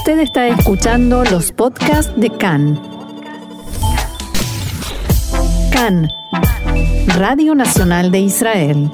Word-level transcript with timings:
Usted 0.00 0.20
está 0.20 0.48
escuchando 0.48 1.24
los 1.24 1.52
podcasts 1.52 2.10
de 2.16 2.30
CAN. 2.30 2.80
CAN, 5.70 6.08
Radio 7.18 7.54
Nacional 7.54 8.10
de 8.10 8.20
Israel. 8.20 8.90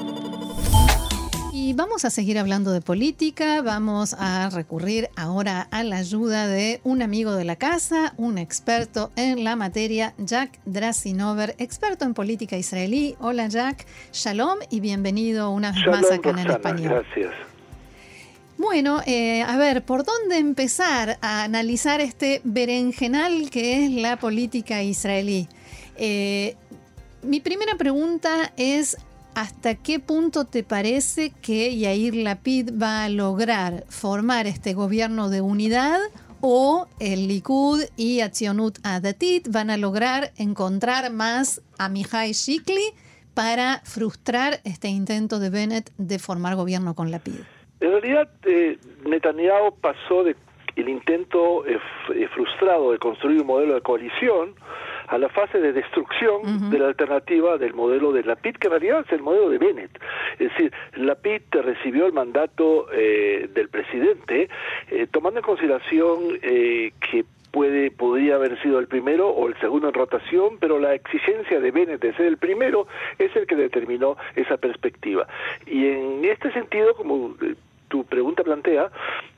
Y 1.53 1.71
vamos 1.71 2.03
a 2.03 2.09
seguir 2.09 2.37
hablando 2.37 2.73
de 2.73 2.81
política, 2.81 3.61
vamos 3.61 4.17
a 4.19 4.49
recurrir 4.49 5.09
ahora 5.15 5.69
a 5.71 5.83
la 5.83 5.95
ayuda 5.95 6.45
de 6.45 6.81
un 6.83 7.01
amigo 7.01 7.35
de 7.35 7.45
la 7.45 7.55
casa, 7.55 8.13
un 8.17 8.37
experto 8.37 9.09
en 9.15 9.45
la 9.45 9.55
materia, 9.55 10.13
Jack 10.17 10.59
Drasinover, 10.65 11.55
experto 11.57 12.03
en 12.03 12.15
política 12.15 12.57
israelí. 12.57 13.15
Hola 13.21 13.47
Jack, 13.47 13.85
shalom 14.11 14.59
y 14.69 14.81
bienvenido 14.81 15.51
una 15.51 15.71
vez 15.71 15.87
más 15.87 16.11
a 16.11 16.19
CAN 16.19 16.39
en 16.39 16.49
Español. 16.49 17.05
Gracias. 17.05 17.56
Bueno, 18.57 19.01
eh, 19.05 19.43
a 19.43 19.55
ver, 19.55 19.85
¿por 19.85 20.03
dónde 20.03 20.39
empezar 20.39 21.19
a 21.21 21.43
analizar 21.43 22.01
este 22.01 22.41
berenjenal 22.43 23.51
que 23.51 23.85
es 23.85 23.91
la 23.91 24.17
política 24.17 24.81
israelí? 24.81 25.47
Eh, 25.95 26.55
mi 27.21 27.39
primera 27.39 27.75
pregunta 27.75 28.51
es, 28.57 28.97
¿hasta 29.35 29.75
qué 29.75 29.99
punto 29.99 30.45
te 30.45 30.63
parece 30.63 31.29
que 31.29 31.77
Yair 31.77 32.15
Lapid 32.15 32.71
va 32.81 33.03
a 33.03 33.09
lograr 33.09 33.85
formar 33.89 34.47
este 34.47 34.73
gobierno 34.73 35.29
de 35.29 35.41
unidad 35.41 35.99
o 36.41 36.87
el 36.99 37.27
Likud 37.27 37.83
y 37.95 38.21
Atzionut 38.21 38.79
Adatit 38.81 39.47
van 39.49 39.69
a 39.69 39.77
lograr 39.77 40.33
encontrar 40.35 41.11
más 41.11 41.61
a 41.77 41.89
Mihai 41.89 42.33
Shikli 42.33 42.93
para 43.35 43.81
frustrar 43.83 44.61
este 44.63 44.87
intento 44.87 45.37
de 45.37 45.51
Bennett 45.51 45.91
de 45.99 46.17
formar 46.17 46.55
gobierno 46.55 46.95
con 46.95 47.11
Lapid? 47.11 47.56
En 47.79 47.91
realidad, 47.91 48.29
eh, 48.45 48.77
Netanyahu 49.05 49.79
pasó 49.79 50.23
de 50.23 50.35
el 50.75 50.89
intento 50.89 51.65
eh, 51.65 51.79
eh, 52.13 52.27
frustrado 52.35 52.91
de 52.91 52.99
construir 52.99 53.41
un 53.41 53.47
modelo 53.47 53.73
de 53.73 53.81
coalición 53.81 54.53
a 55.07 55.17
la 55.17 55.27
fase 55.27 55.59
de 55.59 55.73
destrucción 55.73 56.69
de 56.69 56.77
la 56.77 56.87
alternativa 56.87 57.57
del 57.57 57.73
modelo 57.73 58.11
de 58.11 58.23
Lapid, 58.23 58.57
que 58.57 58.67
en 58.67 58.71
realidad 58.71 59.03
es 59.05 59.11
el 59.11 59.21
modelo 59.21 59.49
de 59.49 59.57
Bennett. 59.57 59.99
Es 60.33 60.49
decir, 60.49 60.71
Lapid 60.95 61.41
recibió 61.51 62.05
el 62.05 62.13
mandato 62.13 62.87
del 62.91 63.69
presidente 63.69 64.49
tomando 65.11 65.39
en 65.39 65.45
consideración 65.45 66.37
que 66.41 67.25
puede 67.51 67.91
podría 67.91 68.35
haber 68.35 68.61
sido 68.61 68.79
el 68.79 68.87
primero 68.87 69.29
o 69.29 69.47
el 69.47 69.57
segundo 69.59 69.87
en 69.87 69.93
rotación, 69.93 70.57
pero 70.59 70.79
la 70.79 70.93
exigencia 70.93 71.59
de 71.59 71.71
Bennett 71.71 72.01
de 72.01 72.13
ser 72.13 72.25
el 72.25 72.37
primero 72.37 72.87
es 73.17 73.35
el 73.35 73.47
que 73.47 73.55
determinó 73.55 74.17
esa 74.35 74.57
perspectiva. 74.57 75.27
Y 75.65 75.87
en 75.87 76.25
este 76.25 76.51
sentido, 76.51 76.93
como 76.95 77.35
tu 77.87 78.03
pregunta 78.05 78.43
plantea, 78.43 78.91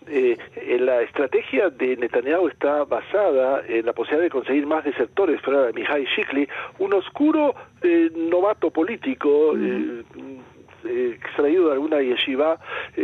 eh, 0.08 0.38
la 0.80 1.02
estrategia 1.02 1.70
de 1.70 1.96
Netanyahu 1.98 2.48
está 2.48 2.84
basada 2.84 3.62
en 3.68 3.86
la 3.86 3.94
posibilidad 3.94 4.24
de 4.24 4.30
conseguir 4.32 4.66
más 4.66 4.84
desertores 4.84 5.40
fuera 5.42 5.64
de 5.64 5.74
Mihai 5.74 6.06
Shikli, 6.06 6.48
un 6.80 6.94
oscuro 6.94 7.54
eh, 7.82 8.10
novato 8.16 8.72
político. 8.72 9.54
Eh, 9.56 10.04
extraído 10.84 11.68
de 11.68 11.74
alguna 11.74 12.02
yeshiva, 12.02 12.60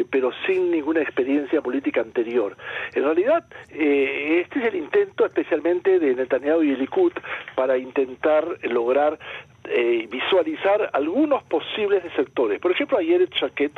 pero 0.10 0.32
sin 0.46 0.72
ninguna 0.72 1.02
experiencia 1.02 1.62
política 1.62 2.02
anterior. 2.02 2.56
En 2.94 3.04
realidad, 3.04 3.46
este 3.70 4.60
es 4.60 4.66
el 4.66 4.76
intento 4.76 5.26
especialmente 5.26 6.00
de 6.00 6.16
Netanyahu 6.16 6.64
y 6.64 6.76
Likud 6.76 7.14
para 7.56 7.78
intentar 7.78 8.46
lograr 8.64 9.20
eh, 9.70 10.08
visualizar 10.10 10.90
algunos 10.94 11.44
posibles 11.44 12.04
sectores. 12.16 12.60
Por 12.60 12.72
ejemplo, 12.72 12.98
ayer 12.98 13.28
Chaquet, 13.30 13.72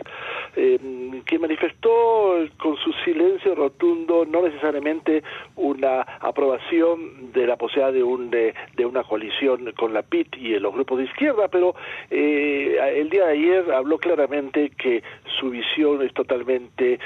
eh, 0.56 0.80
que 1.26 1.40
manifestó 1.40 2.46
con 2.58 2.78
su 2.78 2.92
silencio 3.06 3.56
rotundo 3.56 4.26
no 4.26 4.42
necesariamente 4.42 5.24
una 5.56 6.02
aprobación 6.02 7.32
de 7.32 7.48
la 7.48 7.56
posibilidad 7.56 7.94
de, 7.94 8.04
un, 8.04 8.30
de, 8.30 8.54
una 8.86 9.04
coalición 9.04 9.72
con 9.74 9.94
la 9.94 10.02
PIT 10.02 10.38
y 10.38 10.60
los 10.60 10.74
grupos 10.74 11.00
de 11.00 11.06
izquierda, 11.06 11.48
pero 11.48 11.76
eh, 12.10 12.78
el 12.96 13.10
día 13.10 13.26
de 13.26 13.34
ayer 13.34 13.72
habló 13.72 13.98
claramente 13.98 14.72
que 14.78 15.04
su 15.40 15.50
visión 15.50 16.02
es 16.02 16.14
totalmente 16.14 17.00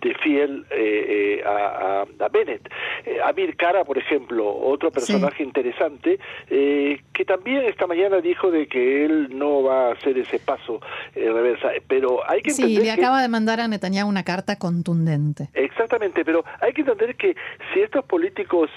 de 0.00 0.14
fiel 0.14 0.64
eh, 0.70 1.40
eh, 1.40 1.44
a, 1.44 2.04
a, 2.20 2.28
Bennett. 2.28 2.68
Eh, 3.04 3.18
Amir 3.24 3.56
Kara, 3.56 3.84
por 3.84 3.98
ejemplo, 3.98 4.46
otro 4.46 4.90
personaje 4.90 5.42
interesante, 5.42 6.18
que 6.48 7.24
también 7.26 7.64
esta 7.64 7.86
mañana 7.86 8.20
dijo 8.20 8.50
de 8.50 8.66
que 8.66 9.04
él 9.04 9.36
no 9.36 9.62
va 9.62 9.88
a 9.88 9.92
hacer 9.92 10.18
ese 10.18 10.38
paso 10.38 10.80
en 11.14 11.32
reversa, 11.32 11.68
pero 11.86 12.28
hay 12.28 12.42
que 12.42 12.50
entender... 12.50 12.76
Sí, 12.76 12.84
le 12.84 12.90
acaba 12.90 13.22
de 13.22 13.28
mandar 13.28 13.60
a 13.60 13.68
Netanyahu 13.68 14.08
una 14.08 14.24
carta 14.24 14.56
contundente. 14.56 15.48
Exactamente, 15.54 16.24
pero 16.24 16.44
hay 16.60 16.72
que 16.72 16.82
entender 16.82 17.16
que 17.16 17.34
si 17.72 17.80
estos 17.80 18.04
políticos 18.04 18.70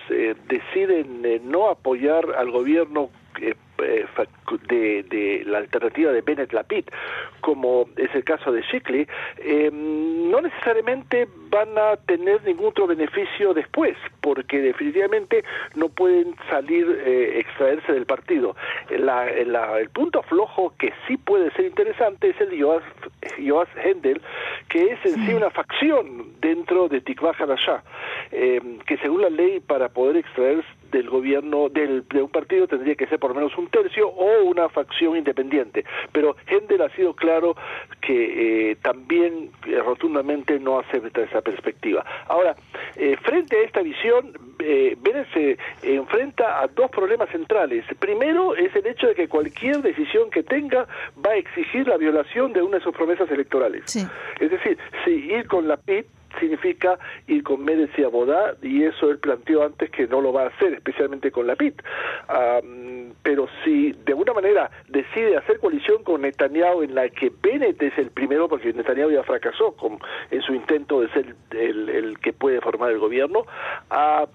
deciden 0.47 1.21
no 1.49 1.69
apoyar 1.69 2.25
al 2.37 2.51
gobierno 2.51 3.09
de, 4.67 5.03
de, 5.03 5.43
la 5.45 5.59
alternativa 5.59 6.11
de 6.11 6.21
Bennett 6.21 6.53
Lapid, 6.53 6.85
como 7.41 7.87
es 7.97 8.13
el 8.13 8.23
caso 8.23 8.51
de 8.51 8.61
Shickley, 8.61 9.07
eh, 9.37 9.69
no 9.71 10.41
necesariamente 10.41 11.27
van 11.49 11.77
a 11.77 11.97
tener 11.97 12.43
ningún 12.43 12.67
otro 12.67 12.87
beneficio 12.87 13.53
después, 13.53 13.97
porque 14.21 14.59
definitivamente 14.59 15.43
no 15.75 15.89
pueden 15.89 16.35
salir, 16.49 16.87
eh, 17.05 17.39
extraerse 17.39 17.91
del 17.93 18.05
partido. 18.05 18.55
La, 18.89 19.27
el 19.29 19.89
punto 19.89 20.21
flojo 20.23 20.73
que 20.77 20.93
sí 21.07 21.17
puede 21.17 21.51
ser 21.51 21.65
interesante 21.65 22.29
es 22.29 22.41
el 22.41 22.51
de 22.51 22.61
Joas, 22.61 23.69
Hendel, 23.83 24.21
que 24.69 24.93
es 24.93 25.05
en 25.05 25.25
sí 25.25 25.33
una 25.33 25.49
facción 25.49 26.31
dentro 26.39 26.87
de 26.87 27.01
Tikva 27.01 27.33
eh, 28.31 28.61
que 28.85 28.97
según 28.97 29.21
la 29.21 29.29
ley 29.29 29.59
para 29.59 29.89
poder 29.89 30.17
extraerse 30.17 30.67
del 30.91 31.09
gobierno 31.09 31.69
del, 31.69 32.07
de 32.07 32.21
un 32.21 32.29
partido 32.29 32.67
tendría 32.67 32.95
que 32.95 33.07
ser 33.07 33.19
por 33.19 33.31
lo 33.31 33.35
menos 33.35 33.57
un 33.57 33.67
tercio 33.67 34.09
o 34.09 34.40
una 34.43 34.69
facción 34.69 35.17
independiente. 35.17 35.85
Pero 36.11 36.35
Hendel 36.47 36.81
ha 36.81 36.89
sido 36.89 37.13
claro 37.13 37.55
que 38.01 38.71
eh, 38.71 38.75
también 38.81 39.51
eh, 39.67 39.79
rotundamente 39.79 40.59
no 40.59 40.79
acepta 40.79 41.21
esa 41.21 41.41
perspectiva. 41.41 42.05
Ahora, 42.27 42.55
eh, 42.95 43.15
frente 43.21 43.57
a 43.57 43.61
esta 43.63 43.81
visión, 43.81 44.33
eh, 44.59 44.97
se 45.33 45.57
enfrenta 45.83 46.61
a 46.61 46.67
dos 46.67 46.89
problemas 46.91 47.29
centrales. 47.29 47.85
Primero 47.99 48.55
es 48.55 48.75
el 48.75 48.87
hecho 48.87 49.07
de 49.07 49.15
que 49.15 49.27
cualquier 49.27 49.81
decisión 49.81 50.29
que 50.29 50.43
tenga 50.43 50.87
va 51.23 51.31
a 51.31 51.35
exigir 51.35 51.87
la 51.87 51.97
violación 51.97 52.53
de 52.53 52.61
una 52.61 52.77
de 52.77 52.83
sus 52.83 52.95
promesas 52.95 53.29
electorales. 53.31 53.95
Es 54.39 54.51
decir, 54.51 54.77
si 55.05 55.11
ir 55.11 55.47
con 55.47 55.67
la 55.67 55.77
PIT 55.77 56.05
significa 56.39 56.97
ir 57.27 57.43
con 57.43 57.63
Médez 57.63 57.89
y 57.97 58.03
Abodá, 58.03 58.55
y 58.61 58.83
eso 58.83 59.09
él 59.09 59.19
planteó 59.19 59.63
antes 59.63 59.89
que 59.91 60.07
no 60.07 60.21
lo 60.21 60.33
va 60.33 60.43
a 60.43 60.47
hacer, 60.47 60.73
especialmente 60.73 61.31
con 61.31 61.47
la 61.47 61.55
PIT. 61.55 61.81
pero 63.23 63.47
si 63.63 63.91
de 63.91 64.13
alguna 64.13 64.33
manera 64.33 64.71
decide 64.87 65.37
hacer 65.37 65.59
coalición 65.59 66.03
con 66.03 66.21
Netanyahu 66.21 66.83
en 66.83 66.95
la 66.95 67.09
que 67.09 67.31
Bennett 67.41 67.81
es 67.81 67.97
el 67.97 68.09
primero, 68.09 68.47
porque 68.47 68.73
Netanyahu 68.73 69.11
ya 69.11 69.23
fracasó 69.23 69.73
con, 69.73 69.99
en 70.31 70.41
su 70.41 70.53
intento 70.53 71.01
de 71.01 71.09
ser 71.09 71.35
el, 71.51 71.89
el 71.89 72.19
que 72.19 72.33
puede 72.33 72.61
formar 72.61 72.91
el 72.91 72.99
gobierno, 72.99 73.41
uh, 73.41 74.27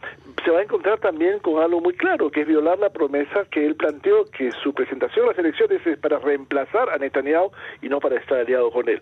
se 0.44 0.50
va 0.50 0.60
a 0.60 0.62
encontrar 0.62 0.98
también 1.00 1.38
con 1.40 1.62
algo 1.62 1.80
muy 1.80 1.94
claro, 1.94 2.30
que 2.30 2.42
es 2.42 2.46
violar 2.46 2.78
la 2.78 2.90
promesa 2.90 3.44
que 3.50 3.66
él 3.66 3.74
planteó 3.74 4.24
que 4.26 4.50
su 4.52 4.72
presentación 4.72 5.24
a 5.24 5.28
las 5.28 5.38
elecciones 5.38 5.84
es 5.86 5.98
para 5.98 6.18
reemplazar 6.18 6.90
a 6.90 6.98
Netanyahu 6.98 7.50
y 7.82 7.88
no 7.88 8.00
para 8.00 8.16
estar 8.16 8.38
aliado 8.38 8.70
con 8.70 8.88
él. 8.88 9.00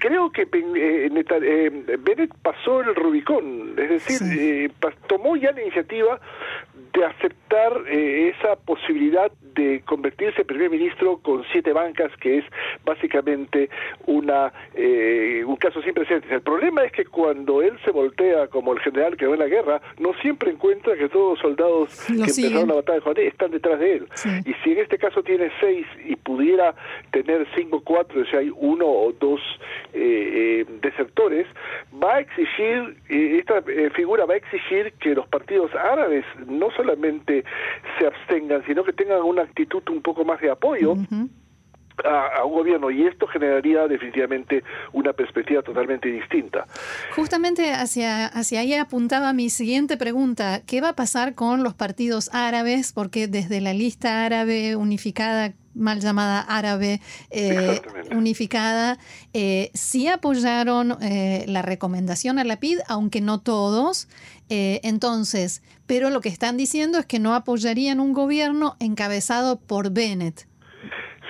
Creo 0.00 0.30
que 0.30 0.42
eh, 0.42 1.10
eh, 1.14 1.96
Bennett 1.98 2.29
pasó 2.42 2.80
el 2.80 2.94
Rubicón, 2.94 3.74
es 3.78 3.88
decir, 3.88 4.20
eh, 4.38 4.70
tomó 5.06 5.36
ya 5.36 5.52
la 5.52 5.62
iniciativa 5.62 6.20
de 6.92 7.04
aceptar 7.04 7.72
eh, 7.88 8.34
esa 8.36 8.56
posibilidad 8.56 9.30
de 9.54 9.82
convertirse 9.84 10.42
en 10.42 10.46
primer 10.46 10.70
ministro 10.70 11.18
con 11.18 11.44
siete 11.52 11.72
bancas, 11.72 12.10
que 12.20 12.38
es 12.38 12.44
básicamente 12.84 13.68
una 14.06 14.52
eh, 14.74 15.42
un 15.46 15.56
caso 15.56 15.82
sin 15.82 15.94
precedentes. 15.94 16.30
El 16.30 16.42
problema 16.42 16.84
es 16.84 16.92
que 16.92 17.04
cuando 17.04 17.62
él 17.62 17.78
se 17.84 17.90
voltea 17.90 18.48
como 18.48 18.72
el 18.72 18.80
general 18.80 19.16
que 19.16 19.26
va 19.26 19.34
en 19.34 19.40
la 19.40 19.48
guerra, 19.48 19.80
no 19.98 20.12
siempre 20.22 20.50
encuentra 20.50 20.96
que 20.96 21.08
todos 21.08 21.32
los 21.32 21.38
soldados 21.40 22.06
que 22.06 22.14
empezaron 22.14 22.68
la 22.68 22.74
batalla 22.74 22.96
de 22.96 23.04
Juárez 23.04 23.26
están 23.28 23.50
detrás 23.50 23.78
de 23.78 23.94
él. 23.94 24.08
Y 24.44 24.54
si 24.62 24.72
en 24.72 24.78
este 24.78 24.98
caso 24.98 25.22
tiene 25.22 25.50
seis 25.60 25.86
y 26.04 26.16
pudiera 26.16 26.74
tener 27.10 27.46
cinco 27.54 27.78
o 27.78 27.80
cuatro, 27.80 28.24
si 28.26 28.36
hay 28.36 28.50
uno 28.54 28.86
o 28.86 29.12
dos 29.12 29.40
eh, 29.92 30.64
desertores, 30.80 31.46
va 32.02 32.16
a 32.16 32.20
exigir, 32.20 32.96
esta 33.08 33.62
figura 33.94 34.24
va 34.26 34.34
a 34.34 34.36
exigir 34.36 34.92
que 35.00 35.14
los 35.14 35.26
partidos 35.28 35.74
árabes 35.74 36.24
no 36.46 36.70
solamente 36.70 37.44
se 37.98 38.06
abstengan, 38.06 38.64
sino 38.66 38.84
que 38.84 38.92
tengan 38.92 39.22
una 39.22 39.39
actitud 39.42 39.82
un 39.90 40.02
poco 40.02 40.24
más 40.24 40.40
de 40.40 40.50
apoyo. 40.50 40.94
A, 42.02 42.44
un 42.46 42.52
gobierno 42.54 42.90
y 42.90 43.06
esto 43.06 43.26
generaría 43.26 43.86
definitivamente 43.86 44.64
una 44.94 45.12
perspectiva 45.12 45.60
totalmente 45.60 46.08
distinta. 46.08 46.66
Justamente 47.14 47.72
hacia, 47.74 48.24
hacia 48.26 48.60
ahí 48.60 48.72
apuntaba 48.72 49.34
mi 49.34 49.50
siguiente 49.50 49.98
pregunta. 49.98 50.62
¿Qué 50.66 50.80
va 50.80 50.90
a 50.90 50.96
pasar 50.96 51.34
con 51.34 51.62
los 51.62 51.74
partidos 51.74 52.30
árabes? 52.32 52.94
Porque 52.94 53.28
desde 53.28 53.60
la 53.60 53.74
lista 53.74 54.24
árabe 54.24 54.76
unificada 54.76 55.52
mal 55.74 56.00
llamada 56.00 56.40
árabe 56.40 57.00
eh, 57.30 57.80
unificada, 58.12 58.98
eh, 59.32 59.70
sí 59.74 60.08
apoyaron 60.08 60.96
eh, 61.02 61.44
la 61.46 61.62
recomendación 61.62 62.38
a 62.38 62.44
la 62.44 62.58
PID, 62.58 62.78
aunque 62.88 63.20
no 63.20 63.40
todos. 63.40 64.08
entonces, 64.48 65.62
pero 65.86 66.10
lo 66.10 66.20
que 66.20 66.28
están 66.28 66.56
diciendo 66.56 66.98
es 66.98 67.06
que 67.06 67.20
no 67.20 67.34
apoyarían 67.34 68.00
un 68.00 68.12
gobierno 68.12 68.76
encabezado 68.80 69.60
por 69.60 69.92
Bennett. 69.92 70.46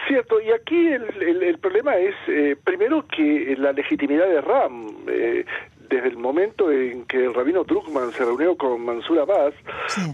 Cierto, 0.08 0.40
y 0.40 0.50
aquí 0.50 0.88
el, 0.88 1.42
el, 1.42 1.58
problema 1.58 1.96
es, 1.96 2.14
primero, 2.64 3.06
que 3.06 3.54
la 3.58 3.72
legitimidad 3.72 4.26
de 4.26 4.40
RAM, 4.40 4.88
desde 5.90 6.08
el 6.08 6.16
momento 6.16 6.70
en 6.70 7.04
que 7.04 7.24
el 7.24 7.34
rabino 7.34 7.64
Druckmann 7.64 8.12
se 8.12 8.24
reunió 8.24 8.56
con 8.56 8.84
Mansur 8.84 9.18
Abbas, 9.18 9.54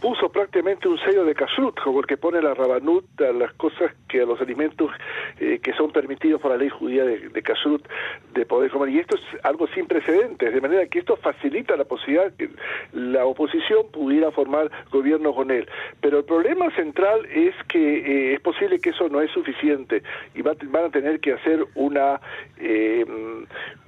puso 0.01 0.31
prácticamente 0.31 0.89
un 0.89 0.99
sello 0.99 1.25
de 1.25 1.35
kashrut, 1.35 1.79
como 1.81 2.01
el 2.01 2.07
que 2.07 2.17
pone 2.17 2.41
la 2.41 2.55
rabanut 2.55 3.05
a 3.21 3.33
las 3.33 3.53
cosas 3.53 3.93
que 4.09 4.23
a 4.23 4.25
los 4.25 4.41
alimentos 4.41 4.91
eh, 5.39 5.61
que 5.63 5.75
son 5.75 5.93
permitidos 5.93 6.41
por 6.41 6.51
la 6.51 6.57
ley 6.57 6.71
judía 6.71 7.05
de, 7.05 7.29
de 7.29 7.43
kashrut 7.43 7.87
de 8.33 8.47
poder 8.47 8.71
comer. 8.71 8.89
Y 8.89 9.01
esto 9.01 9.17
es 9.17 9.45
algo 9.45 9.67
sin 9.69 9.87
precedentes, 9.87 10.53
de 10.53 10.61
manera 10.63 10.87
que 10.87 11.01
esto 11.01 11.17
facilita 11.17 11.77
la 11.77 11.85
posibilidad 11.85 12.33
que 12.33 12.49
la 12.93 13.27
oposición 13.27 13.87
pudiera 13.93 14.31
formar 14.31 14.71
gobierno 14.91 15.35
con 15.35 15.51
él. 15.51 15.69
Pero 16.01 16.19
el 16.19 16.25
problema 16.25 16.71
central 16.71 17.27
es 17.27 17.55
que 17.69 17.99
eh, 17.99 18.35
es 18.35 18.41
posible 18.41 18.79
que 18.79 18.91
eso 18.91 19.11
no 19.11 19.21
es 19.21 19.31
suficiente 19.31 20.03
y 20.35 20.41
van 20.41 20.85
a 20.87 20.91
tener 20.91 21.21
que 21.21 21.35
hacer 21.35 21.67
una, 21.75 22.19
eh, 22.59 23.05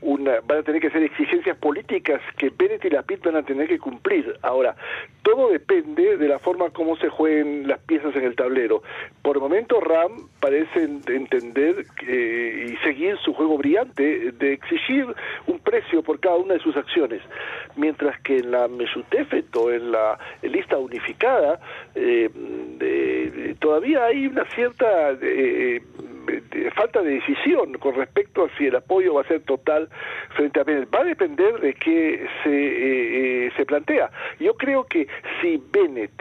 una 0.03 0.41
van 0.45 0.59
a 0.59 0.63
tener 0.63 0.83
que 0.83 0.89
hacer 0.89 1.03
exigencias 1.03 1.57
políticas 1.57 1.78
políticas 1.79 2.21
que 2.37 2.51
Bennett 2.51 2.85
y 2.85 2.91
Lapid 2.91 3.21
van 3.25 3.37
a 3.37 3.43
tener 3.43 3.69
que 3.69 3.79
cumplir. 3.79 4.37
Ahora, 4.43 4.75
todo 5.23 5.51
depende 5.51 6.17
de 6.17 6.29
la 6.29 6.39
forma 6.41 6.71
como 6.71 6.97
se 6.97 7.09
jueguen 7.09 7.69
las 7.69 7.79
piezas 7.81 8.17
en 8.17 8.25
el 8.25 8.35
tablero. 8.35 8.83
Por 9.23 9.37
el 9.37 9.43
momento 9.43 9.81
RAM 9.81 10.29
parece 10.41 10.83
entender 10.83 11.87
y 12.03 12.77
seguir 12.79 13.17
su 13.19 13.33
juego 13.33 13.59
brillante 13.59 14.33
de 14.33 14.53
exigir 14.53 15.07
un 15.47 15.61
precio 15.61 16.03
por 16.03 16.19
cada 16.19 16.37
una 16.37 16.55
de 16.55 16.61
sus 16.61 16.77
acciones, 16.77 17.23
mientras 17.77 18.19
que 18.23 18.39
en 18.39 18.51
la 18.51 18.67
Mesutefet 18.67 19.55
o 19.55 19.71
en 19.71 19.93
la 19.93 20.19
lista 20.43 20.79
unificada 20.79 21.61
eh, 21.95 23.55
todavía 23.61 24.05
hay 24.07 24.27
una 24.27 24.45
cierta 24.55 25.13
falta 26.75 27.03
de 27.03 27.15
decisión 27.15 27.75
con 27.75 27.95
respecto 27.95 28.45
a 28.45 28.57
si 28.57 28.67
el 28.67 28.77
apoyo 28.77 29.15
va 29.15 29.23
a 29.23 29.29
ser 29.29 29.41
total 29.43 29.89
frente 30.37 30.61
a 30.61 30.65
Bennett. 30.65 30.95
Va 30.95 31.01
a 31.01 31.05
depender 31.05 31.61
de 31.61 31.75
qué 31.75 32.27
se, 32.43 32.51
eh, 32.51 33.47
eh, 33.47 33.53
se 33.57 33.65
plantea. 33.67 34.11
Yo 34.39 34.55
creo 34.55 34.85
que 34.85 35.07
si 35.41 35.63
Bennett 35.73 36.13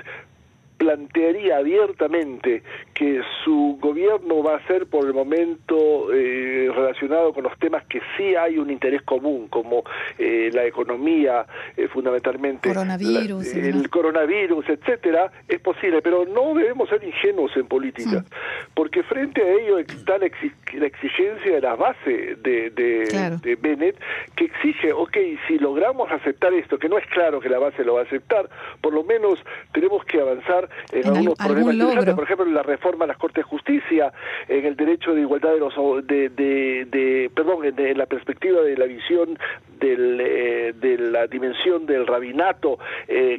plantearía 0.77 1.57
abiertamente 1.57 2.63
que 2.97 3.21
su 3.43 3.77
gobierno 3.79 4.41
va 4.41 4.55
a 4.55 4.65
ser 4.65 4.87
por 4.87 5.05
el 5.05 5.13
momento 5.13 6.11
eh, 6.11 6.67
relacionado 6.75 7.31
con 7.31 7.43
los 7.43 7.55
temas 7.59 7.85
que 7.85 8.01
sí 8.17 8.35
hay 8.35 8.57
un 8.57 8.71
interés 8.71 9.03
común, 9.03 9.49
como 9.49 9.83
eh, 10.17 10.49
la 10.51 10.65
economía, 10.65 11.45
eh, 11.75 11.87
fundamentalmente 11.89 12.69
coronavirus, 12.69 13.53
el 13.53 13.87
coronavirus, 13.91 14.69
etcétera, 14.69 15.31
es 15.47 15.59
posible, 15.59 16.01
pero 16.01 16.25
no 16.25 16.55
debemos 16.55 16.89
ser 16.89 17.03
ingenuos 17.03 17.55
en 17.55 17.67
política, 17.67 18.25
porque 18.73 19.03
frente 19.03 19.43
a 19.43 19.51
ello 19.51 19.77
está 19.77 20.17
la, 20.17 20.25
exigencia 20.25 21.53
de 21.53 21.61
la 21.61 21.75
base 21.75 22.35
de, 22.41 22.71
de, 22.71 23.57
Bennett, 23.61 23.99
que 24.35 24.45
exige, 24.45 24.91
ok, 24.91 25.17
si 25.47 25.59
logramos 25.59 26.11
aceptar 26.11 26.51
esto, 26.55 26.79
que 26.79 26.89
no 26.89 26.97
es 26.97 27.05
claro 27.07 27.39
que 27.39 27.49
la 27.49 27.59
base 27.59 27.83
lo 27.83 27.93
va 27.93 27.99
a 27.99 28.03
aceptar, 28.05 28.49
por 28.81 28.91
lo 28.91 29.03
menos 29.03 29.37
tenemos 29.71 30.03
que 30.05 30.19
avanzar 30.19 30.67
en, 30.91 31.05
algunos 31.05 31.35
problemas 31.35 31.75
interesantes, 31.75 32.15
por 32.15 32.23
ejemplo, 32.23 32.45
la 32.47 32.63
reforma 32.63 32.86
a 33.01 33.07
las 33.07 33.17
Cortes 33.17 33.43
de 33.43 33.49
Justicia, 33.49 34.13
en 34.47 34.65
el 34.65 34.75
derecho 34.75 35.13
de 35.13 35.21
igualdad 35.21 35.53
de 35.53 35.59
los 35.59 35.73
de, 36.07 36.29
de, 36.29 37.31
perdón, 37.35 37.65
en, 37.65 37.97
la 37.97 38.05
perspectiva 38.05 38.61
de 38.61 38.77
la 38.77 38.85
visión 38.85 39.37
del, 39.79 40.19
eh, 40.21 40.73
de 40.73 40.97
la 40.97 41.27
dimensión 41.27 41.85
del 41.85 42.07
rabinato, 42.07 42.79
eh, 43.07 43.37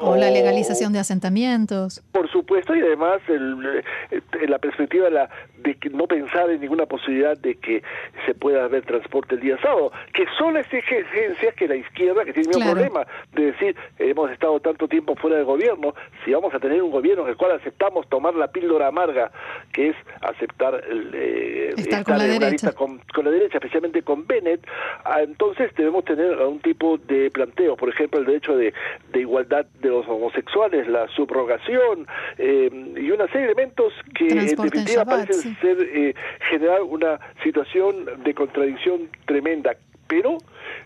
o, 0.00 0.16
la 0.16 0.30
legalización 0.30 0.92
de 0.92 0.98
asentamientos. 0.98 2.02
Por 2.12 2.30
supuesto, 2.30 2.74
y 2.74 2.80
además 2.80 3.20
el, 3.28 3.82
la 4.48 4.58
perspectiva 4.58 5.06
de, 5.06 5.10
la, 5.10 5.30
de 5.58 5.76
no 5.92 6.06
pensar 6.06 6.50
en 6.50 6.60
ninguna 6.60 6.86
posibilidad 6.86 7.36
de 7.38 7.54
que 7.56 7.82
se 8.26 8.34
pueda 8.34 8.64
haber 8.64 8.84
transporte 8.84 9.36
el 9.36 9.40
día 9.40 9.58
sábado, 9.62 9.92
que 10.12 10.26
son 10.38 10.54
las 10.54 10.66
exigencias 10.72 11.54
que 11.54 11.68
la 11.68 11.76
izquierda, 11.76 12.24
que 12.24 12.32
tiene 12.32 12.50
un 12.54 12.62
problema 12.62 13.06
de 13.32 13.46
decir, 13.46 13.76
hemos 13.98 14.30
estado 14.30 14.60
tanto 14.60 14.88
tiempo 14.88 15.14
fuera 15.16 15.36
del 15.36 15.44
gobierno, 15.44 15.94
si 16.24 16.32
vamos 16.32 16.52
a 16.54 16.58
tener 16.58 16.82
un 16.82 16.90
gobierno 16.90 17.24
en 17.24 17.30
el 17.30 17.36
cual 17.36 17.52
aceptamos 17.52 18.08
tomar 18.08 18.34
la 18.34 18.48
píldora 18.64 18.88
amarga, 18.88 19.30
que 19.72 19.90
es 19.90 19.96
aceptar 20.22 20.82
el, 20.88 21.10
eh, 21.12 21.74
estar 21.76 22.02
con 22.02 22.18
la, 22.18 22.24
derecha. 22.24 22.72
Con, 22.72 23.00
la 23.22 23.30
derecha, 23.30 23.58
especialmente 23.58 24.02
con 24.02 24.26
Bennett, 24.26 24.66
ah, 25.04 25.22
entonces 25.22 25.70
debemos 25.76 26.04
tener 26.04 26.32
algún 26.32 26.60
tipo 26.60 26.96
de 26.96 27.30
planteo, 27.30 27.76
por 27.76 27.90
ejemplo, 27.90 28.20
el 28.20 28.26
derecho 28.26 28.56
de, 28.56 28.72
igualdad 29.14 29.66
de 29.80 29.88
los 29.88 30.06
homosexuales, 30.08 30.88
la 30.88 31.08
subrogación 31.08 32.06
eh, 32.38 32.70
y 32.96 33.10
una 33.10 33.26
serie 33.28 33.46
de 33.46 33.52
elementos 33.52 33.92
que 34.14 34.28
en 34.28 34.46
definitiva 34.46 35.04
parecen 35.04 35.56
ser 35.60 35.76
eh, 35.80 36.14
generar 36.50 36.82
una 36.82 37.20
situación 37.42 38.06
de 38.24 38.34
contradicción 38.34 39.08
tremenda 39.26 39.76
pero 40.14 40.38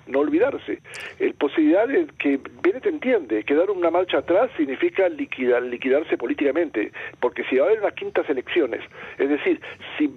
no 0.06 0.20
olvidarse. 0.20 0.80
El 1.18 1.34
posibilidad 1.34 1.86
de 1.86 2.06
que 2.18 2.40
Bennett 2.62 2.86
entiende 2.86 3.44
que 3.44 3.54
dar 3.54 3.70
una 3.70 3.90
marcha 3.90 4.18
atrás 4.18 4.50
significa 4.56 5.06
liquidar, 5.10 5.62
liquidarse 5.62 6.16
políticamente, 6.16 6.92
porque 7.20 7.44
si 7.44 7.56
va 7.56 7.64
a 7.64 7.66
haber 7.66 7.80
unas 7.80 7.92
quintas 7.92 8.26
elecciones, 8.30 8.80
es 9.18 9.28
decir, 9.28 9.60
si 9.98 10.10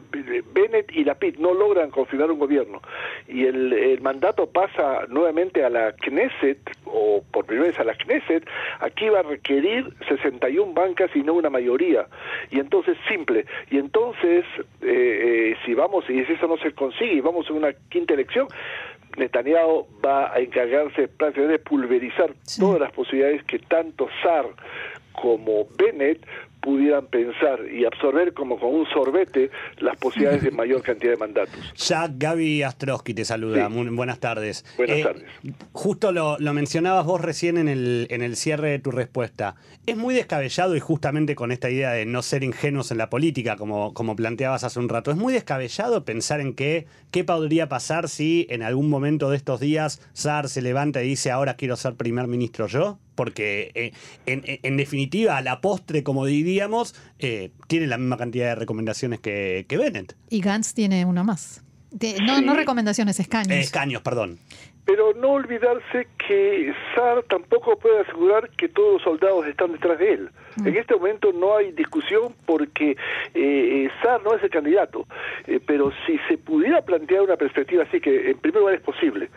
Bennett 0.54 0.90
y 0.94 1.04
la 1.04 1.16
PIT 1.16 1.40
no 1.40 1.54
logran 1.54 1.92
confirmar 1.92 2.31
un 2.31 2.40
gobierno 2.40 2.81
y 3.28 3.46
el, 3.46 3.74
el 3.74 4.00
mandato 4.00 4.50
pasa 4.50 5.06
nuevamente 5.10 5.66
a 5.66 5.69
la 5.69 5.92
Knesset, 5.92 6.60
o 6.86 7.22
por 7.31 7.46
primera 7.46 7.68
vez 7.68 7.80
a 7.80 7.84
la 7.84 7.96
Knesset, 7.96 8.48
aquí 8.80 9.10
va 9.10 9.19
a 9.19 9.24
requerir 9.24 9.94
61 10.07 10.74
bancas 10.74 11.12
y 11.16 11.24
no 11.24 11.34
una 11.34 11.50
mayoría. 11.50 12.07
Y 12.50 12.60
entonces, 12.60 12.98
simple, 13.10 13.46
y 13.69 13.78
entonces, 13.78 14.46
eh, 14.81 15.52
eh, 15.52 15.56
si 15.66 15.74
vamos, 15.74 16.10
y 16.10 16.24
si 16.25 16.34
eso 16.34 16.48
no 16.48 16.57
se 16.57 16.72
consigue, 16.74 17.14
y 17.14 17.22
vamos 17.22 17.50
a 17.50 17.54
una 17.54 17.74
quinta 17.90 18.14
elección, 18.14 18.48
Netanyahu 19.18 19.88
va 20.04 20.34
a 20.34 20.40
encargarse 20.40 21.08
prácticamente 21.08 21.58
de 21.58 21.60
pulverizar 21.60 22.34
todas 22.60 22.81
las 22.81 22.92
posibilidades 22.92 23.44
que 23.44 23.60
tanto 23.60 24.08
SAR 24.24 24.46
como 25.13 25.68
Bennett 25.78 26.25
pudieran 26.62 27.08
pensar 27.08 27.60
y 27.72 27.86
absorber 27.86 28.34
como 28.34 28.60
con 28.60 28.74
un 28.74 28.86
sorbete 28.88 29.50
las 29.80 29.98
posibilidades 29.98 30.44
de 30.44 30.52
mayor 30.52 30.81
cantidad 30.81 31.12
de 31.12 31.18
mandatos. 31.18 31.74
Ya 31.75 32.08
Gaby 32.08 32.63
Astrosky 32.63 33.13
te 33.13 33.25
saluda. 33.25 33.68
buenas 33.69 34.19
tardes. 34.19 34.63
Buenas 34.78 34.98
eh, 34.98 35.04
tardes. 35.04 35.25
Justo 35.72 36.12
lo, 36.12 36.38
mencionabas 36.54 37.06
vos 37.06 37.22
recién 37.22 37.58
en 37.58 37.68
el, 37.68 38.08
en 38.10 38.22
el 38.22 38.35
cierre 38.35 38.69
de 38.69 38.80
tu 38.80 38.92
respuesta. 38.92 39.56
Es 39.88 39.97
muy 39.97 40.14
descabellado 40.14 40.76
y 40.76 40.80
justamente 40.80 41.35
con 41.35 41.52
esta 41.52 41.69
idea 41.69 41.92
de 41.92 42.06
no 42.06 42.21
ser 42.21 42.44
ingenuos 42.44 42.92
en 42.92 43.00
la 43.00 43.09
política, 43.09 43.56
como, 43.56 43.94
como 43.94 44.16
planteabas 44.16 44.64
hace 44.64 44.80
un 44.80 44.90
rato, 44.90 45.12
es 45.12 45.18
muy 45.18 45.33
descabellado 45.33 46.06
pensar 46.06 46.40
en 46.40 46.54
qué, 46.54 46.85
qué 47.09 47.24
podría 47.24 47.68
pasar 47.68 48.07
si 48.07 48.45
en 48.50 48.62
algún 48.62 48.90
momento 48.90 49.30
de 49.30 49.38
estos 49.38 49.59
días 49.59 50.02
SAR 50.14 50.50
se 50.50 50.62
levanta 50.62 51.02
y 51.04 51.07
dice 51.07 51.31
ahora 51.31 51.56
quiero 51.56 51.76
ser 51.76 51.95
primer 51.95 52.28
ministro 52.28 52.68
yo 52.68 53.00
porque 53.21 53.71
eh, 53.76 53.92
en, 54.26 54.78
definitiva, 54.78 55.38
a 55.38 55.42
la 55.42 55.62
postre, 55.62 56.02
como 56.02 56.26
diríamos, 56.52 56.96
eh, 57.20 57.52
tiene 57.68 57.88
la 57.88 57.98
misma 57.98 58.18
cantidad 58.18 58.48
de 58.48 58.56
recomendaciones 58.56 59.20
que, 59.20 59.66
que 59.68 59.78
Bennett. 59.78 60.16
Y 60.30 60.42
Gantz 60.42 60.74
tiene 60.74 61.06
una 61.06 61.24
más. 61.24 61.62
no, 62.26 62.42
no 62.42 62.54
recomendaciones, 62.54 63.20
escaños. 63.20 63.58
escaños, 63.58 64.02
perdón. 64.02 64.40
Pero 64.92 65.14
no 65.14 65.30
olvidarse 65.30 66.06
que 66.28 66.74
SAR 66.94 67.24
tampoco 67.24 67.80
puede 67.80 68.02
asegurar 68.02 68.50
que 68.50 68.68
todos 68.68 68.95
los 68.95 69.02
soldados 69.04 69.48
están 69.48 69.71
detrás 69.71 69.98
de 70.00 70.12
él. 70.12 70.30
Mm. 70.57 70.68
En 70.68 70.76
este 70.76 70.95
momento 70.95 71.31
no 71.31 71.56
hay 71.56 71.71
discusión 71.71 72.36
porque 72.45 72.98
eh, 73.33 73.90
SAR 74.04 74.21
no 74.21 74.36
es 74.36 74.44
el 74.44 74.50
candidato, 74.50 75.07
pero 75.66 75.94
si 76.06 76.18
se 76.28 76.38
pudiera 76.38 76.81
plantear 76.81 77.21
una 77.21 77.38
perspectiva 77.38 77.83
así, 77.83 78.02
que 78.02 78.31
en 78.31 78.38
primer 78.40 78.60
lugar 78.60 78.76
es 78.76 78.81
posible, 78.81 79.30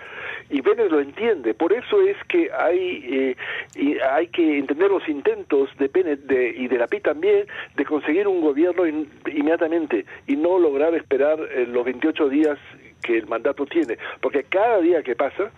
y 0.51 0.61
Bennett 0.61 0.91
lo 0.91 1.01
entiende. 1.01 1.55
Por 1.55 1.73
eso 1.73 2.03
es 2.03 2.17
que 2.29 2.51
hay, 2.53 3.05
eh, 3.09 3.37
y 3.77 3.99
hay 3.99 4.27
que 4.29 4.59
entender 4.59 4.91
los 4.91 5.09
intentos 5.09 5.71
de 5.79 5.89
Bennett 5.89 6.21
de, 6.21 6.49
y 6.49 6.69
de 6.69 6.79
la 6.79 6.87
PI 6.87 7.01
también 7.01 7.47
de 7.77 7.85
conseguir 7.85 8.27
un 8.27 8.41
gobierno 8.41 8.87
inmediatamente 8.87 10.05
y 10.27 10.37
no 10.37 10.59
lograr 10.59 10.95
esperar 10.95 11.39
eh, 11.41 11.67
los 11.67 11.85
28 11.85 12.29
días 12.29 12.59
que 13.05 13.19
el 13.19 13.27
mandato 13.29 13.67
tiene. 13.67 13.99
Porque 14.21 14.45
cada 14.45 14.81
día 14.81 15.03
que 15.03 15.15
pasa 15.15 15.51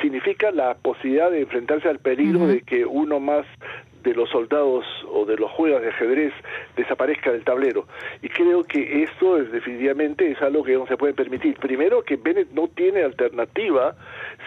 significa 0.00 0.50
la 0.50 0.74
posibilidad 0.74 1.30
de 1.30 1.42
enfrentarse 1.42 1.88
al 1.88 1.98
peligro 1.98 2.46
de 2.46 2.62
que 2.62 2.84
uno 2.84 3.20
más 3.20 3.46
de 4.02 4.14
los 4.14 4.30
soldados 4.30 4.84
o 5.12 5.24
de 5.26 5.36
los 5.36 5.50
juegos 5.50 5.82
de 5.82 5.90
ajedrez 5.90 6.32
desaparezca 6.76 7.32
del 7.32 7.44
tablero. 7.44 7.86
Y 8.22 8.28
creo 8.28 8.64
que 8.64 9.02
esto 9.02 9.36
es, 9.36 9.52
definitivamente 9.52 10.30
es 10.30 10.40
algo 10.40 10.64
que 10.64 10.74
no 10.74 10.86
se 10.86 10.96
puede 10.96 11.12
permitir. 11.12 11.56
Primero, 11.56 12.02
que 12.02 12.16
Bennett 12.16 12.50
no 12.52 12.68
tiene 12.68 13.02
alternativa 13.02 13.94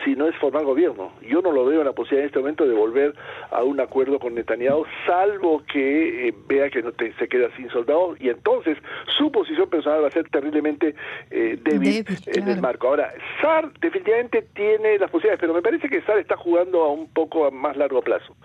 si 0.03 0.15
no 0.15 0.27
es 0.27 0.35
formar 0.38 0.63
gobierno. 0.63 1.12
Yo 1.21 1.41
no 1.41 1.51
lo 1.51 1.65
veo 1.65 1.81
en 1.81 1.85
la 1.85 1.93
posibilidad 1.93 2.23
en 2.23 2.27
este 2.27 2.39
momento 2.39 2.65
de 2.65 2.73
volver 2.73 3.13
a 3.51 3.63
un 3.63 3.79
acuerdo 3.79 4.19
con 4.19 4.35
Netanyahu, 4.35 4.85
salvo 5.05 5.63
que 5.71 6.27
eh, 6.27 6.33
vea 6.47 6.69
que 6.69 6.81
no 6.81 6.91
se 6.97 7.27
queda 7.27 7.50
sin 7.55 7.69
soldados 7.69 8.19
y 8.19 8.29
entonces 8.29 8.77
su 9.17 9.31
posición 9.31 9.69
personal 9.69 10.03
va 10.03 10.07
a 10.07 10.12
ser 10.12 10.27
terriblemente 10.29 10.95
eh, 11.31 11.57
débil, 11.62 12.05
en 12.27 12.47
el 12.47 12.62
marco. 12.62 12.88
Ahora, 12.88 13.13
SAR 13.41 13.71
definitivamente 13.79 14.41
tiene 14.53 14.97
las 14.97 15.09
posibilidades, 15.09 15.39
pero 15.39 15.53
me 15.53 15.62
parece 15.62 15.89
que 15.89 16.01
SAR 16.01 16.19
está 16.19 16.35
jugando 16.38 16.83
a 16.83 16.91
un 16.91 17.07
poco 17.09 17.45
a 17.45 17.51
más 17.51 17.77
largo 17.77 18.01
plazo. 18.01 18.35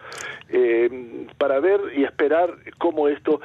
Eh, 0.51 1.27
para 1.37 1.61
ver 1.61 1.81
y 1.95 2.05
esperar 2.05 2.55
cómo 2.79 3.09
esto 3.09 3.41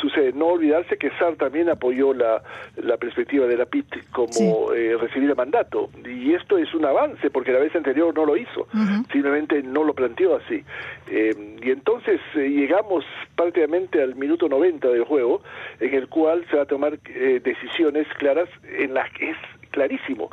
sucede. 0.00 0.32
No 0.32 0.46
olvidarse 0.48 0.96
que 0.96 1.10
SAR 1.18 1.34
también 1.36 1.68
apoyó 1.68 2.14
la, 2.14 2.42
la 2.76 2.96
perspectiva 2.96 3.46
de 3.46 3.56
la 3.56 3.66
PIT 3.66 4.10
como 4.12 4.70
recibir 4.70 5.30
el 5.30 5.36
mandato. 5.36 5.90
Y 6.04 6.34
esto 6.34 6.58
es 6.58 6.72
un 6.74 6.84
avance, 6.84 7.27
porque 7.30 7.52
la 7.52 7.58
vez 7.58 7.74
anterior 7.74 8.14
no 8.14 8.24
lo 8.24 8.36
hizo, 8.36 8.66
simplemente 9.12 9.62
no 9.62 9.84
lo 9.84 9.94
planteó 9.94 10.36
así. 10.36 10.64
y 11.10 11.70
entonces 11.70 12.20
llegamos 12.34 13.04
prácticamente 13.36 14.02
al 14.02 14.14
minuto 14.16 14.48
90 14.48 14.88
del 14.88 15.04
juego, 15.04 15.42
en 15.80 15.94
el 15.94 16.08
cual 16.08 16.44
se 16.50 16.56
va 16.56 16.62
a 16.62 16.66
tomar 16.66 16.98
eh, 17.06 17.40
decisiones 17.42 18.06
claras 18.18 18.48
en 18.64 18.94
las 18.94 19.10
que 19.12 19.30
es 19.30 19.36
clarísimo 19.70 20.30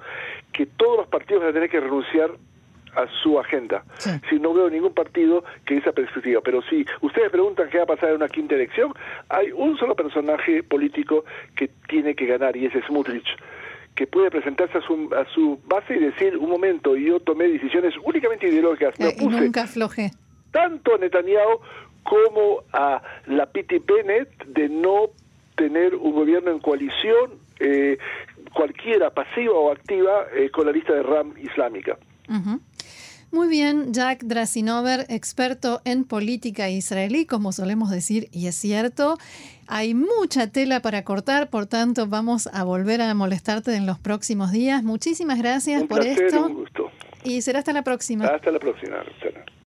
que 0.53 0.65
todos 0.65 0.97
los 0.97 1.07
partidos 1.07 1.41
van 1.43 1.51
a 1.51 1.53
tener 1.53 1.69
que 1.69 1.79
renunciar 1.79 2.31
a 2.95 3.07
su 3.21 3.37
agenda. 3.37 3.83
Si 4.29 4.39
no 4.39 4.53
veo 4.53 4.69
ningún 4.69 4.93
partido 4.93 5.43
que 5.65 5.75
esa 5.75 5.91
perspectiva. 5.91 6.39
Pero 6.41 6.61
si 6.61 6.85
ustedes 7.01 7.29
preguntan 7.29 7.69
qué 7.69 7.77
va 7.77 7.83
a 7.83 7.87
pasar 7.87 8.09
en 8.09 8.15
una 8.15 8.29
quinta 8.29 8.55
elección, 8.55 8.93
hay 9.27 9.51
un 9.51 9.77
solo 9.77 9.95
personaje 9.95 10.63
político 10.63 11.25
que 11.55 11.69
tiene 11.89 12.15
que 12.15 12.25
ganar 12.25 12.55
y 12.55 12.65
ese 12.65 12.79
es 12.79 12.85
Smutrich 12.85 13.27
que 13.95 14.07
puede 14.07 14.29
presentarse 14.29 14.77
a 14.77 14.81
su, 14.81 15.09
a 15.15 15.25
su 15.33 15.59
base 15.65 15.95
y 15.95 15.99
decir, 15.99 16.37
un 16.37 16.49
momento, 16.49 16.95
yo 16.95 17.19
tomé 17.21 17.47
decisiones 17.47 17.93
únicamente 18.03 18.47
ideológicas. 18.47 18.93
Eh, 18.99 19.15
y 19.19 19.25
nunca 19.27 19.63
afloje. 19.63 20.11
Tanto 20.51 20.95
a 20.95 20.97
Netanyahu 20.97 21.59
como 22.03 22.63
a 22.73 23.01
la 23.27 23.45
Piti 23.47 23.79
Bennett 23.79 24.29
de 24.47 24.69
no 24.69 25.09
tener 25.55 25.95
un 25.95 26.13
gobierno 26.13 26.51
en 26.51 26.59
coalición, 26.59 27.39
eh, 27.59 27.97
cualquiera, 28.53 29.09
pasiva 29.11 29.53
o 29.53 29.71
activa, 29.71 30.25
eh, 30.35 30.49
con 30.51 30.65
la 30.65 30.71
lista 30.71 30.93
de 30.93 31.03
RAM 31.03 31.33
islámica. 31.41 31.97
Muy 33.31 33.47
bien, 33.47 33.93
Jack 33.93 34.23
Drasinover, 34.23 35.05
experto 35.09 35.81
en 35.83 36.05
política 36.05 36.69
israelí, 36.69 37.25
como 37.25 37.51
solemos 37.51 37.89
decir, 37.89 38.29
y 38.31 38.47
es 38.47 38.55
cierto. 38.55 39.17
Hay 39.67 39.93
mucha 39.93 40.47
tela 40.47 40.81
para 40.81 41.03
cortar, 41.03 41.49
por 41.49 41.65
tanto 41.65 42.07
vamos 42.07 42.47
a 42.47 42.63
volver 42.63 43.01
a 43.01 43.13
molestarte 43.13 43.75
en 43.75 43.85
los 43.85 43.99
próximos 43.99 44.51
días. 44.51 44.83
Muchísimas 44.83 45.39
gracias 45.39 45.83
por 45.83 46.05
esto. 46.05 46.45
Un 46.45 46.53
gusto. 46.53 46.91
Y 47.23 47.41
será 47.41 47.59
hasta 47.59 47.73
la 47.73 47.83
próxima. 47.83 48.25
Hasta 48.27 48.51
la 48.51 48.59
próxima, 48.59 48.97